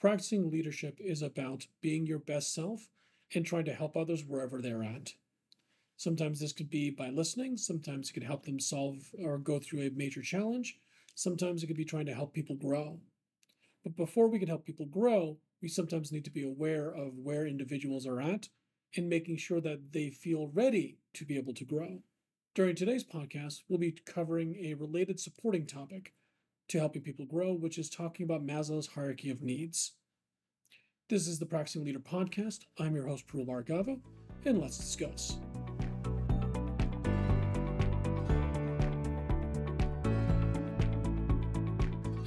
Practicing 0.00 0.50
leadership 0.50 0.98
is 0.98 1.20
about 1.20 1.66
being 1.82 2.06
your 2.06 2.18
best 2.18 2.54
self 2.54 2.88
and 3.34 3.44
trying 3.44 3.66
to 3.66 3.74
help 3.74 3.98
others 3.98 4.24
wherever 4.24 4.62
they're 4.62 4.82
at. 4.82 5.12
Sometimes 5.98 6.40
this 6.40 6.54
could 6.54 6.70
be 6.70 6.88
by 6.88 7.10
listening, 7.10 7.58
sometimes 7.58 8.08
it 8.08 8.14
could 8.14 8.22
help 8.22 8.46
them 8.46 8.58
solve 8.58 9.10
or 9.22 9.36
go 9.36 9.58
through 9.58 9.82
a 9.82 9.90
major 9.90 10.22
challenge, 10.22 10.78
sometimes 11.14 11.62
it 11.62 11.66
could 11.66 11.76
be 11.76 11.84
trying 11.84 12.06
to 12.06 12.14
help 12.14 12.32
people 12.32 12.56
grow. 12.56 12.98
But 13.84 13.94
before 13.94 14.28
we 14.28 14.38
can 14.38 14.48
help 14.48 14.64
people 14.64 14.86
grow, 14.86 15.36
we 15.60 15.68
sometimes 15.68 16.10
need 16.10 16.24
to 16.24 16.30
be 16.30 16.42
aware 16.42 16.90
of 16.90 17.18
where 17.18 17.46
individuals 17.46 18.06
are 18.06 18.22
at 18.22 18.48
and 18.96 19.06
making 19.06 19.36
sure 19.36 19.60
that 19.60 19.92
they 19.92 20.08
feel 20.08 20.50
ready 20.54 20.96
to 21.12 21.26
be 21.26 21.36
able 21.36 21.52
to 21.52 21.66
grow. 21.66 22.02
During 22.54 22.74
today's 22.74 23.04
podcast, 23.04 23.64
we'll 23.68 23.78
be 23.78 23.92
covering 24.06 24.56
a 24.64 24.72
related 24.74 25.20
supporting 25.20 25.66
topic 25.66 26.14
to 26.70 26.78
helping 26.78 27.02
people 27.02 27.26
grow, 27.26 27.52
which 27.52 27.78
is 27.78 27.90
talking 27.90 28.22
about 28.22 28.46
Maslow's 28.46 28.86
hierarchy 28.86 29.28
of 29.28 29.42
needs. 29.42 29.94
This 31.08 31.26
is 31.26 31.40
the 31.40 31.46
Practicing 31.46 31.84
Leader 31.84 31.98
podcast. 31.98 32.60
I'm 32.78 32.94
your 32.94 33.08
host, 33.08 33.26
Parul 33.26 33.44
Bhargava, 33.44 33.98
and 34.44 34.60
let's 34.60 34.78
discuss. 34.78 35.38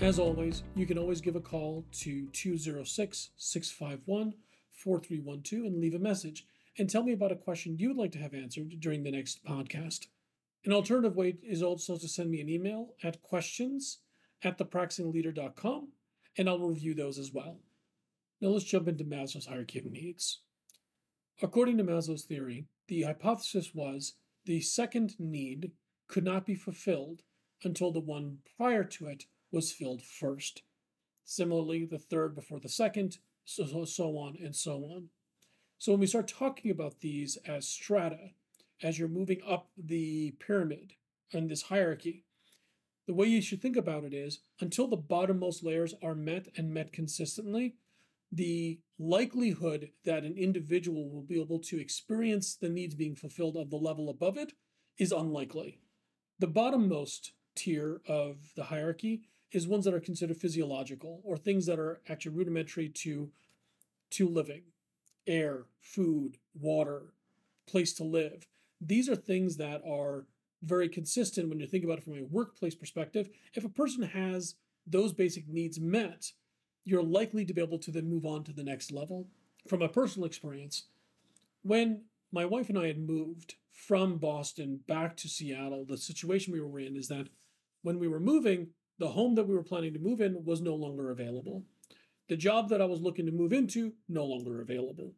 As 0.00 0.18
always, 0.18 0.64
you 0.74 0.86
can 0.86 0.98
always 0.98 1.20
give 1.20 1.36
a 1.36 1.40
call 1.40 1.84
to 2.00 2.26
206 2.26 3.30
651 3.36 4.34
4312 4.72 5.64
and 5.64 5.80
leave 5.80 5.94
a 5.94 6.00
message 6.00 6.46
and 6.78 6.90
tell 6.90 7.04
me 7.04 7.12
about 7.12 7.30
a 7.30 7.36
question 7.36 7.78
you 7.78 7.88
would 7.88 7.96
like 7.96 8.10
to 8.10 8.18
have 8.18 8.34
answered 8.34 8.80
during 8.80 9.04
the 9.04 9.12
next 9.12 9.44
podcast. 9.44 10.08
An 10.64 10.72
alternative 10.72 11.14
way 11.14 11.36
is 11.44 11.62
also 11.62 11.96
to 11.96 12.08
send 12.08 12.32
me 12.32 12.40
an 12.40 12.48
email 12.48 12.94
at 13.04 13.22
questions 13.22 13.98
at 14.42 14.58
thepracticingleader.com 14.58 15.88
and 16.36 16.48
I'll 16.48 16.58
review 16.58 16.94
those 16.94 17.18
as 17.18 17.32
well. 17.32 17.60
Now 18.40 18.48
let's 18.48 18.64
jump 18.64 18.88
into 18.88 19.04
Maslow's 19.04 19.46
hierarchy 19.46 19.78
of 19.78 19.86
needs. 19.86 20.40
According 21.40 21.78
to 21.78 21.84
Maslow's 21.84 22.24
theory, 22.24 22.66
the 22.88 23.02
hypothesis 23.02 23.72
was 23.74 24.14
the 24.44 24.60
second 24.60 25.14
need 25.18 25.72
could 26.08 26.24
not 26.24 26.46
be 26.46 26.54
fulfilled 26.54 27.22
until 27.64 27.92
the 27.92 28.00
one 28.00 28.38
prior 28.56 28.84
to 28.84 29.06
it 29.06 29.24
was 29.50 29.72
filled 29.72 30.02
first. 30.02 30.62
Similarly, 31.24 31.84
the 31.84 31.98
third 31.98 32.34
before 32.34 32.58
the 32.58 32.68
second, 32.68 33.18
so, 33.44 33.84
so 33.84 34.16
on 34.18 34.36
and 34.42 34.54
so 34.54 34.84
on. 34.84 35.08
So 35.78 35.92
when 35.92 36.00
we 36.00 36.06
start 36.06 36.28
talking 36.28 36.70
about 36.70 37.00
these 37.00 37.38
as 37.46 37.68
strata, 37.68 38.30
as 38.82 38.98
you're 38.98 39.08
moving 39.08 39.40
up 39.46 39.70
the 39.76 40.32
pyramid 40.38 40.94
and 41.32 41.48
this 41.48 41.62
hierarchy, 41.62 42.24
the 43.06 43.14
way 43.14 43.26
you 43.26 43.42
should 43.42 43.60
think 43.60 43.76
about 43.76 44.04
it 44.04 44.14
is 44.14 44.40
until 44.60 44.86
the 44.86 44.96
bottommost 44.96 45.64
layers 45.64 45.94
are 46.02 46.14
met 46.14 46.48
and 46.56 46.72
met 46.72 46.92
consistently, 46.92 47.74
the 48.30 48.78
likelihood 48.98 49.90
that 50.04 50.24
an 50.24 50.36
individual 50.36 51.10
will 51.10 51.22
be 51.22 51.40
able 51.40 51.58
to 51.58 51.80
experience 51.80 52.54
the 52.54 52.68
needs 52.68 52.94
being 52.94 53.16
fulfilled 53.16 53.56
of 53.56 53.70
the 53.70 53.76
level 53.76 54.08
above 54.08 54.36
it 54.36 54.52
is 54.98 55.12
unlikely. 55.12 55.80
The 56.38 56.48
bottommost 56.48 57.30
tier 57.54 58.00
of 58.06 58.52
the 58.56 58.64
hierarchy 58.64 59.22
is 59.50 59.66
ones 59.68 59.84
that 59.84 59.94
are 59.94 60.00
considered 60.00 60.38
physiological 60.38 61.20
or 61.24 61.36
things 61.36 61.66
that 61.66 61.78
are 61.78 62.00
actually 62.08 62.36
rudimentary 62.36 62.88
to 62.88 63.30
to 64.10 64.28
living 64.28 64.62
air 65.26 65.64
food 65.80 66.36
water 66.54 67.14
place 67.66 67.92
to 67.94 68.04
live 68.04 68.46
these 68.80 69.08
are 69.08 69.16
things 69.16 69.56
that 69.56 69.80
are 69.86 70.26
very 70.62 70.88
consistent 70.88 71.48
when 71.48 71.60
you 71.60 71.66
think 71.66 71.84
about 71.84 71.98
it 71.98 72.04
from 72.04 72.18
a 72.18 72.24
workplace 72.24 72.74
perspective 72.74 73.28
if 73.54 73.64
a 73.64 73.68
person 73.68 74.02
has 74.02 74.54
those 74.86 75.12
basic 75.12 75.48
needs 75.48 75.80
met 75.80 76.32
you're 76.84 77.02
likely 77.02 77.44
to 77.44 77.54
be 77.54 77.62
able 77.62 77.78
to 77.78 77.90
then 77.90 78.08
move 78.08 78.24
on 78.24 78.42
to 78.44 78.52
the 78.52 78.64
next 78.64 78.90
level 78.90 79.28
from 79.68 79.82
a 79.82 79.88
personal 79.88 80.26
experience 80.26 80.84
when 81.62 82.02
my 82.32 82.44
wife 82.44 82.68
and 82.68 82.78
i 82.78 82.86
had 82.86 82.98
moved 82.98 83.56
from 83.70 84.16
boston 84.18 84.80
back 84.86 85.16
to 85.16 85.28
seattle 85.28 85.84
the 85.84 85.98
situation 85.98 86.52
we 86.52 86.60
were 86.60 86.78
in 86.78 86.96
is 86.96 87.08
that 87.08 87.28
when 87.82 87.98
we 87.98 88.08
were 88.08 88.20
moving 88.20 88.68
the 89.02 89.08
home 89.08 89.34
that 89.34 89.48
we 89.48 89.54
were 89.54 89.64
planning 89.64 89.92
to 89.92 89.98
move 89.98 90.20
in 90.20 90.44
was 90.44 90.60
no 90.60 90.76
longer 90.76 91.10
available. 91.10 91.64
The 92.28 92.36
job 92.36 92.68
that 92.68 92.80
I 92.80 92.84
was 92.84 93.00
looking 93.00 93.26
to 93.26 93.32
move 93.32 93.52
into, 93.52 93.94
no 94.08 94.24
longer 94.24 94.60
available. 94.60 95.12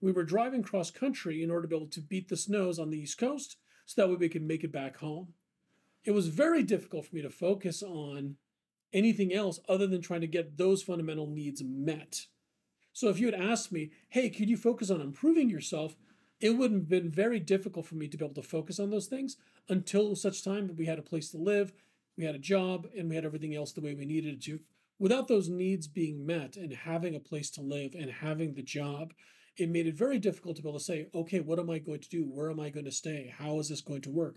We 0.00 0.12
were 0.12 0.24
driving 0.24 0.62
cross 0.62 0.90
country 0.90 1.42
in 1.42 1.50
order 1.50 1.62
to 1.62 1.68
be 1.68 1.76
able 1.76 1.86
to 1.88 2.02
beat 2.02 2.28
the 2.28 2.36
snows 2.36 2.78
on 2.78 2.90
the 2.90 2.98
East 2.98 3.16
Coast 3.16 3.56
so 3.90 4.02
that 4.02 4.08
way 4.08 4.16
we 4.16 4.28
could 4.28 4.42
make 4.42 4.64
it 4.64 4.72
back 4.72 4.98
home. 4.98 5.34
It 6.04 6.12
was 6.12 6.28
very 6.28 6.62
difficult 6.62 7.06
for 7.06 7.14
me 7.14 7.22
to 7.22 7.30
focus 7.30 7.82
on 7.82 8.36
anything 8.92 9.32
else 9.32 9.60
other 9.68 9.86
than 9.86 10.00
trying 10.00 10.20
to 10.22 10.26
get 10.26 10.56
those 10.56 10.82
fundamental 10.82 11.26
needs 11.26 11.62
met. 11.62 12.26
So 12.92 13.08
if 13.08 13.18
you 13.18 13.26
had 13.26 13.34
asked 13.34 13.72
me, 13.72 13.90
hey, 14.08 14.30
could 14.30 14.48
you 14.48 14.56
focus 14.56 14.90
on 14.90 15.00
improving 15.00 15.50
yourself? 15.50 15.96
It 16.40 16.50
would 16.50 16.72
have 16.72 16.88
been 16.88 17.10
very 17.10 17.38
difficult 17.38 17.86
for 17.86 17.96
me 17.96 18.08
to 18.08 18.16
be 18.16 18.24
able 18.24 18.34
to 18.34 18.42
focus 18.42 18.80
on 18.80 18.90
those 18.90 19.06
things 19.06 19.36
until 19.68 20.16
such 20.16 20.42
time 20.42 20.66
that 20.68 20.76
we 20.76 20.86
had 20.86 20.98
a 20.98 21.02
place 21.02 21.30
to 21.30 21.38
live 21.38 21.72
we 22.20 22.26
had 22.26 22.34
a 22.34 22.38
job, 22.38 22.86
and 22.96 23.08
we 23.08 23.14
had 23.14 23.24
everything 23.24 23.54
else 23.54 23.72
the 23.72 23.80
way 23.80 23.94
we 23.94 24.04
needed 24.04 24.42
to. 24.42 24.60
Without 24.98 25.26
those 25.26 25.48
needs 25.48 25.88
being 25.88 26.26
met 26.26 26.56
and 26.56 26.70
having 26.72 27.14
a 27.14 27.20
place 27.20 27.50
to 27.52 27.62
live 27.62 27.94
and 27.94 28.10
having 28.10 28.52
the 28.52 28.62
job, 28.62 29.14
it 29.60 29.68
made 29.68 29.86
it 29.86 29.94
very 29.94 30.18
difficult 30.18 30.56
to 30.56 30.62
be 30.62 30.68
able 30.68 30.78
to 30.78 30.84
say, 30.84 31.08
okay, 31.14 31.40
what 31.40 31.58
am 31.58 31.68
I 31.68 31.78
going 31.78 32.00
to 32.00 32.08
do? 32.08 32.22
Where 32.24 32.50
am 32.50 32.58
I 32.58 32.70
going 32.70 32.86
to 32.86 32.92
stay? 32.92 33.32
How 33.36 33.58
is 33.58 33.68
this 33.68 33.82
going 33.82 34.00
to 34.02 34.10
work? 34.10 34.36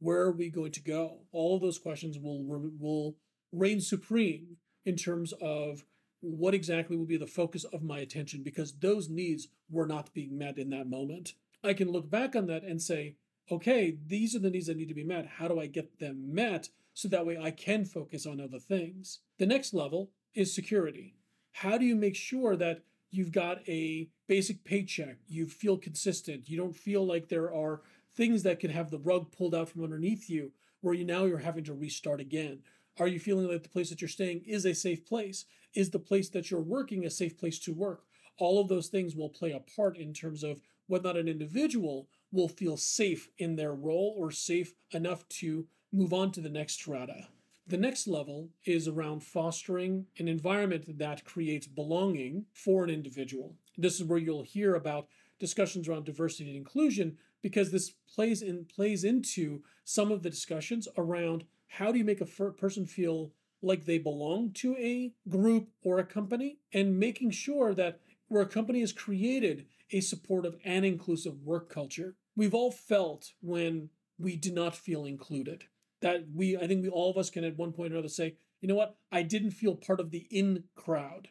Where 0.00 0.22
are 0.22 0.32
we 0.32 0.50
going 0.50 0.72
to 0.72 0.82
go? 0.82 1.20
All 1.32 1.58
those 1.58 1.78
questions 1.78 2.18
will 2.18 2.42
will 2.44 3.16
reign 3.52 3.80
supreme 3.80 4.56
in 4.84 4.96
terms 4.96 5.32
of 5.40 5.84
what 6.20 6.54
exactly 6.54 6.96
will 6.96 7.06
be 7.06 7.16
the 7.16 7.26
focus 7.26 7.64
of 7.64 7.82
my 7.82 8.00
attention 8.00 8.42
because 8.42 8.78
those 8.78 9.08
needs 9.08 9.48
were 9.70 9.86
not 9.86 10.12
being 10.12 10.36
met 10.36 10.58
in 10.58 10.70
that 10.70 10.90
moment. 10.90 11.34
I 11.62 11.72
can 11.72 11.92
look 11.92 12.10
back 12.10 12.34
on 12.34 12.46
that 12.48 12.64
and 12.64 12.82
say, 12.82 13.14
okay, 13.50 13.96
these 14.06 14.34
are 14.34 14.40
the 14.40 14.50
needs 14.50 14.66
that 14.66 14.76
need 14.76 14.88
to 14.88 14.94
be 14.94 15.04
met. 15.04 15.26
How 15.38 15.46
do 15.46 15.60
I 15.60 15.66
get 15.66 16.00
them 16.00 16.34
met 16.34 16.68
so 16.94 17.08
that 17.08 17.26
way 17.26 17.38
I 17.38 17.50
can 17.50 17.84
focus 17.84 18.26
on 18.26 18.40
other 18.40 18.58
things. 18.58 19.20
The 19.38 19.46
next 19.46 19.74
level 19.74 20.10
is 20.34 20.54
security. 20.54 21.14
How 21.52 21.78
do 21.78 21.84
you 21.84 21.94
make 21.96 22.16
sure 22.16 22.56
that 22.56 22.82
you've 23.10 23.32
got 23.32 23.68
a 23.68 24.08
basic 24.26 24.64
paycheck, 24.64 25.16
you 25.26 25.46
feel 25.46 25.76
consistent, 25.76 26.48
you 26.48 26.56
don't 26.56 26.76
feel 26.76 27.06
like 27.06 27.28
there 27.28 27.54
are 27.54 27.82
things 28.14 28.42
that 28.42 28.60
could 28.60 28.70
have 28.70 28.90
the 28.90 28.98
rug 28.98 29.32
pulled 29.32 29.54
out 29.54 29.68
from 29.68 29.82
underneath 29.82 30.30
you 30.30 30.52
where 30.80 30.94
you 30.94 31.04
now 31.04 31.24
you're 31.24 31.38
having 31.38 31.64
to 31.64 31.74
restart 31.74 32.20
again? 32.20 32.60
Are 32.98 33.08
you 33.08 33.18
feeling 33.18 33.48
like 33.48 33.62
the 33.62 33.68
place 33.68 33.90
that 33.90 34.00
you're 34.00 34.08
staying 34.08 34.42
is 34.46 34.64
a 34.64 34.74
safe 34.74 35.04
place? 35.04 35.46
Is 35.74 35.90
the 35.90 35.98
place 35.98 36.28
that 36.30 36.50
you're 36.50 36.60
working 36.60 37.04
a 37.04 37.10
safe 37.10 37.36
place 37.36 37.58
to 37.60 37.72
work? 37.72 38.04
All 38.38 38.60
of 38.60 38.68
those 38.68 38.88
things 38.88 39.16
will 39.16 39.30
play 39.30 39.52
a 39.52 39.60
part 39.60 39.96
in 39.96 40.12
terms 40.12 40.44
of 40.44 40.60
whether 40.86 41.08
or 41.08 41.14
not 41.14 41.20
an 41.20 41.28
individual 41.28 42.08
will 42.30 42.48
feel 42.48 42.76
safe 42.76 43.28
in 43.38 43.56
their 43.56 43.74
role 43.74 44.14
or 44.16 44.30
safe 44.30 44.74
enough 44.92 45.28
to 45.28 45.66
move 45.92 46.12
on 46.12 46.30
to 46.32 46.40
the 46.40 46.48
next 46.48 46.74
strata. 46.74 47.28
The 47.66 47.78
next 47.78 48.06
level 48.06 48.50
is 48.66 48.86
around 48.86 49.22
fostering 49.22 50.06
an 50.18 50.28
environment 50.28 50.98
that 50.98 51.24
creates 51.24 51.66
belonging 51.66 52.44
for 52.52 52.84
an 52.84 52.90
individual. 52.90 53.56
This 53.78 53.98
is 53.98 54.04
where 54.04 54.18
you'll 54.18 54.42
hear 54.42 54.74
about 54.74 55.08
discussions 55.38 55.88
around 55.88 56.04
diversity 56.04 56.50
and 56.50 56.58
inclusion 56.58 57.16
because 57.40 57.72
this 57.72 57.92
plays 58.14 58.42
in 58.42 58.66
plays 58.66 59.02
into 59.02 59.62
some 59.82 60.12
of 60.12 60.22
the 60.22 60.28
discussions 60.28 60.88
around 60.98 61.44
how 61.66 61.90
do 61.90 61.96
you 61.96 62.04
make 62.04 62.20
a 62.20 62.26
person 62.26 62.84
feel 62.84 63.32
like 63.62 63.86
they 63.86 63.98
belong 63.98 64.52
to 64.52 64.76
a 64.76 65.14
group 65.26 65.70
or 65.82 65.98
a 65.98 66.04
company 66.04 66.58
and 66.74 66.98
making 66.98 67.30
sure 67.30 67.72
that 67.72 67.98
where 68.28 68.42
a 68.42 68.46
company 68.46 68.80
has 68.80 68.92
created 68.92 69.64
a 69.90 70.00
supportive 70.00 70.56
and 70.64 70.84
inclusive 70.84 71.42
work 71.42 71.70
culture. 71.70 72.14
We've 72.36 72.54
all 72.54 72.70
felt 72.70 73.32
when 73.40 73.88
we 74.18 74.36
do 74.36 74.52
not 74.52 74.76
feel 74.76 75.06
included 75.06 75.64
that 76.04 76.26
we 76.34 76.54
I 76.54 76.66
think 76.66 76.82
we 76.82 76.90
all 76.90 77.10
of 77.10 77.16
us 77.16 77.30
can 77.30 77.44
at 77.44 77.56
one 77.56 77.72
point 77.72 77.92
or 77.92 77.96
another 77.96 78.08
say, 78.08 78.36
you 78.60 78.68
know 78.68 78.74
what, 78.74 78.96
I 79.10 79.22
didn't 79.22 79.52
feel 79.52 79.74
part 79.74 80.00
of 80.00 80.10
the 80.10 80.26
in 80.30 80.64
crowd. 80.76 81.28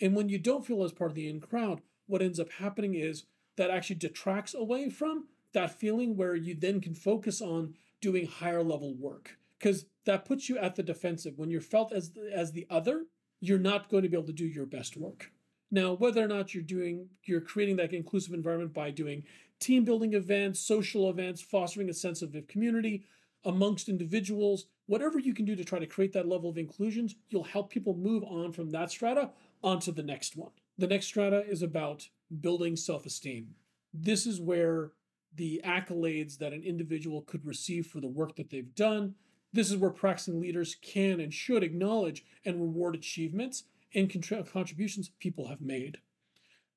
And 0.00 0.14
when 0.14 0.28
you 0.28 0.38
don't 0.38 0.64
feel 0.64 0.84
as 0.84 0.92
part 0.92 1.10
of 1.10 1.16
the 1.16 1.28
in 1.28 1.40
crowd, 1.40 1.82
what 2.06 2.22
ends 2.22 2.38
up 2.38 2.52
happening 2.52 2.94
is 2.94 3.24
that 3.56 3.70
actually 3.70 3.96
detracts 3.96 4.54
away 4.54 4.88
from 4.90 5.26
that 5.52 5.78
feeling 5.78 6.16
where 6.16 6.36
you 6.36 6.54
then 6.54 6.80
can 6.80 6.94
focus 6.94 7.42
on 7.42 7.74
doing 8.00 8.26
higher 8.26 8.62
level 8.62 8.94
work. 8.94 9.38
Because 9.58 9.86
that 10.06 10.24
puts 10.24 10.48
you 10.48 10.56
at 10.56 10.76
the 10.76 10.82
defensive. 10.84 11.34
When 11.36 11.50
you're 11.50 11.60
felt 11.60 11.92
as 11.92 12.12
the, 12.12 12.30
as 12.32 12.52
the 12.52 12.66
other 12.70 13.06
you're 13.40 13.58
not 13.58 13.88
going 13.88 14.04
to 14.04 14.08
be 14.08 14.16
able 14.16 14.28
to 14.28 14.32
do 14.32 14.46
your 14.46 14.66
best 14.66 14.96
work. 14.96 15.32
Now 15.72 15.94
whether 15.94 16.22
or 16.22 16.28
not 16.28 16.54
you're 16.54 16.62
doing 16.62 17.08
you're 17.24 17.40
creating 17.40 17.76
that 17.76 17.92
inclusive 17.92 18.34
environment 18.34 18.72
by 18.72 18.92
doing 18.92 19.24
team 19.58 19.84
building 19.84 20.14
events 20.14 20.60
social 20.60 21.10
events 21.10 21.42
fostering 21.42 21.90
a 21.90 21.94
sense 21.94 22.22
of 22.22 22.36
community 22.46 23.04
amongst 23.44 23.88
individuals, 23.88 24.66
whatever 24.86 25.18
you 25.18 25.34
can 25.34 25.44
do 25.44 25.56
to 25.56 25.64
try 25.64 25.78
to 25.78 25.86
create 25.86 26.12
that 26.12 26.28
level 26.28 26.50
of 26.50 26.58
inclusions, 26.58 27.14
you'll 27.28 27.44
help 27.44 27.70
people 27.70 27.94
move 27.94 28.22
on 28.24 28.52
from 28.52 28.70
that 28.70 28.90
strata 28.90 29.30
onto 29.62 29.92
the 29.92 30.02
next 30.02 30.36
one. 30.36 30.52
The 30.78 30.86
next 30.86 31.06
strata 31.06 31.44
is 31.48 31.62
about 31.62 32.08
building 32.40 32.76
self 32.76 33.06
esteem. 33.06 33.54
This 33.92 34.26
is 34.26 34.40
where 34.40 34.92
the 35.34 35.60
accolades 35.64 36.38
that 36.38 36.52
an 36.52 36.62
individual 36.62 37.22
could 37.22 37.44
receive 37.44 37.86
for 37.86 38.00
the 38.00 38.08
work 38.08 38.36
that 38.36 38.50
they've 38.50 38.74
done. 38.74 39.14
This 39.52 39.70
is 39.70 39.76
where 39.76 39.90
practicing 39.90 40.40
leaders 40.40 40.76
can 40.80 41.20
and 41.20 41.32
should 41.32 41.62
acknowledge 41.62 42.24
and 42.44 42.60
reward 42.60 42.94
achievements 42.94 43.64
and 43.94 44.10
contributions 44.50 45.10
people 45.20 45.48
have 45.48 45.60
made. 45.60 45.98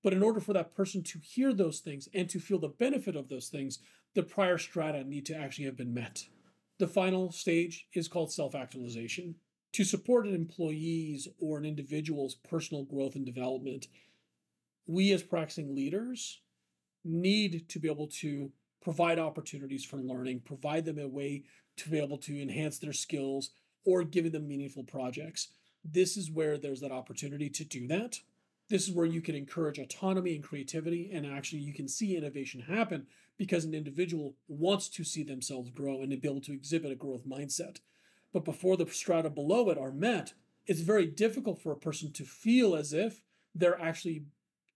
But 0.03 0.13
in 0.13 0.21
order 0.21 0.39
for 0.39 0.53
that 0.53 0.75
person 0.75 1.01
to 1.03 1.19
hear 1.19 1.53
those 1.53 1.79
things 1.79 2.07
and 2.13 2.29
to 2.29 2.39
feel 2.39 2.59
the 2.59 2.67
benefit 2.67 3.15
of 3.15 3.29
those 3.29 3.47
things, 3.47 3.79
the 4.13 4.23
prior 4.23 4.57
strata 4.57 5.03
need 5.03 5.25
to 5.27 5.35
actually 5.35 5.65
have 5.65 5.77
been 5.77 5.93
met. 5.93 6.25
The 6.77 6.87
final 6.87 7.31
stage 7.31 7.87
is 7.93 8.07
called 8.07 8.31
self 8.31 8.55
actualization. 8.55 9.35
To 9.73 9.83
support 9.83 10.25
an 10.25 10.33
employee's 10.33 11.27
or 11.39 11.57
an 11.57 11.65
individual's 11.65 12.35
personal 12.35 12.83
growth 12.83 13.15
and 13.15 13.25
development, 13.25 13.87
we 14.87 15.11
as 15.11 15.23
practicing 15.23 15.75
leaders 15.75 16.41
need 17.03 17.67
to 17.69 17.79
be 17.79 17.89
able 17.89 18.07
to 18.07 18.51
provide 18.81 19.19
opportunities 19.19 19.83
for 19.83 19.97
learning, 19.97 20.41
provide 20.45 20.85
them 20.85 20.99
a 20.99 21.07
way 21.07 21.43
to 21.77 21.89
be 21.89 21.99
able 21.99 22.17
to 22.19 22.41
enhance 22.41 22.79
their 22.79 22.93
skills 22.93 23.51
or 23.85 24.03
giving 24.03 24.31
them 24.31 24.47
meaningful 24.47 24.83
projects. 24.83 25.49
This 25.83 26.17
is 26.17 26.31
where 26.31 26.57
there's 26.57 26.81
that 26.81 26.91
opportunity 26.91 27.49
to 27.49 27.63
do 27.63 27.87
that. 27.87 28.19
This 28.69 28.87
is 28.87 28.95
where 28.95 29.05
you 29.05 29.21
can 29.21 29.35
encourage 29.35 29.77
autonomy 29.77 30.35
and 30.35 30.43
creativity, 30.43 31.11
and 31.13 31.25
actually 31.25 31.59
you 31.59 31.73
can 31.73 31.87
see 31.87 32.17
innovation 32.17 32.61
happen 32.61 33.05
because 33.37 33.63
an 33.63 33.73
individual 33.73 34.35
wants 34.47 34.89
to 34.89 35.03
see 35.03 35.23
themselves 35.23 35.69
grow 35.69 36.01
and 36.01 36.11
to 36.11 36.17
be 36.17 36.27
able 36.27 36.41
to 36.41 36.53
exhibit 36.53 36.91
a 36.91 36.95
growth 36.95 37.27
mindset. 37.27 37.77
But 38.33 38.45
before 38.45 38.75
the 38.75 38.87
strata 38.87 39.29
below 39.29 39.69
it 39.69 39.77
are 39.77 39.91
met, 39.91 40.33
it's 40.65 40.81
very 40.81 41.05
difficult 41.05 41.61
for 41.61 41.71
a 41.71 41.77
person 41.77 42.11
to 42.13 42.23
feel 42.23 42.75
as 42.75 42.91
if 42.91 43.21
they're 43.53 43.79
actually 43.79 44.25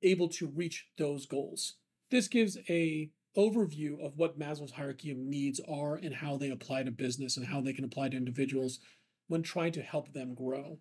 able 0.03 0.29
to 0.29 0.47
reach 0.47 0.87
those 0.97 1.25
goals. 1.25 1.75
This 2.11 2.27
gives 2.27 2.57
a 2.69 3.11
overview 3.35 4.03
of 4.03 4.17
what 4.17 4.39
Maslow's 4.39 4.71
hierarchy 4.71 5.11
of 5.11 5.17
needs 5.17 5.59
are 5.67 5.95
and 5.95 6.15
how 6.15 6.37
they 6.37 6.49
apply 6.49 6.83
to 6.83 6.91
business 6.91 7.37
and 7.37 7.47
how 7.47 7.61
they 7.61 7.73
can 7.73 7.85
apply 7.85 8.09
to 8.09 8.17
individuals 8.17 8.79
when 9.27 9.43
trying 9.43 9.71
to 9.71 9.81
help 9.81 10.13
them 10.13 10.33
grow. 10.33 10.79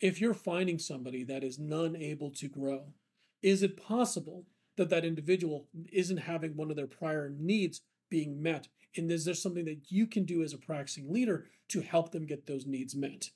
If 0.00 0.18
you're 0.18 0.32
finding 0.32 0.78
somebody 0.78 1.24
that 1.24 1.44
is 1.44 1.58
none 1.58 1.94
able 1.94 2.30
to 2.30 2.48
grow, 2.48 2.94
is 3.42 3.62
it 3.62 3.76
possible 3.76 4.46
that 4.76 4.88
that 4.88 5.04
individual 5.04 5.68
isn't 5.92 6.16
having 6.16 6.56
one 6.56 6.70
of 6.70 6.76
their 6.76 6.86
prior 6.86 7.28
needs 7.28 7.82
being 8.08 8.42
met? 8.42 8.68
And 8.96 9.12
is 9.12 9.26
there 9.26 9.34
something 9.34 9.66
that 9.66 9.90
you 9.92 10.06
can 10.06 10.24
do 10.24 10.42
as 10.42 10.54
a 10.54 10.58
practicing 10.58 11.12
leader 11.12 11.48
to 11.68 11.82
help 11.82 12.12
them 12.12 12.24
get 12.24 12.46
those 12.46 12.64
needs 12.64 12.96
met? 12.96 13.28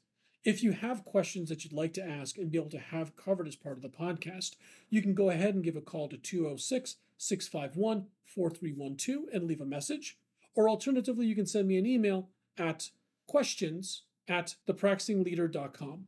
If 0.42 0.62
you 0.62 0.72
have 0.72 1.04
questions 1.04 1.50
that 1.50 1.64
you'd 1.64 1.74
like 1.74 1.92
to 1.94 2.04
ask 2.04 2.38
and 2.38 2.50
be 2.50 2.58
able 2.58 2.70
to 2.70 2.78
have 2.78 3.14
covered 3.14 3.46
as 3.46 3.56
part 3.56 3.76
of 3.76 3.82
the 3.82 3.88
podcast, 3.90 4.56
you 4.88 5.02
can 5.02 5.14
go 5.14 5.28
ahead 5.28 5.54
and 5.54 5.62
give 5.62 5.76
a 5.76 5.82
call 5.82 6.08
to 6.08 6.16
206 6.16 6.96
651 7.18 8.06
4312 8.24 9.34
and 9.34 9.46
leave 9.46 9.60
a 9.60 9.66
message. 9.66 10.18
Or 10.54 10.68
alternatively, 10.68 11.26
you 11.26 11.34
can 11.34 11.46
send 11.46 11.68
me 11.68 11.76
an 11.76 11.86
email 11.86 12.30
at 12.56 12.90
questions 13.26 14.04
at 14.28 14.56
thepracticingleader.com. 14.66 16.06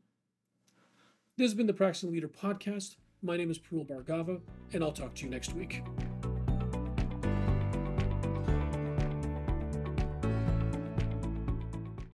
This 1.38 1.50
has 1.50 1.54
been 1.54 1.66
the 1.66 1.74
Practicing 1.74 2.12
Leader 2.12 2.28
Podcast. 2.28 2.96
My 3.20 3.36
name 3.36 3.50
is 3.50 3.58
Parul 3.58 3.86
Bhargava, 3.86 4.40
and 4.72 4.82
I'll 4.82 4.90
talk 4.90 5.14
to 5.16 5.24
you 5.24 5.30
next 5.30 5.52
week. 5.52 5.82